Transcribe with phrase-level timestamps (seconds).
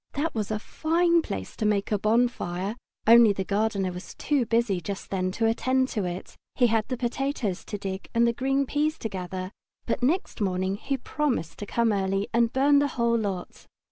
[0.13, 4.81] That was a fine place to make a bonfire, only the gardener was too busy
[4.81, 6.35] just then to attend to it.
[6.55, 9.51] He had the potatoes to dig and the green peas to gather,
[9.85, 13.67] but next morning he promised to come quite early and burn the whole lot.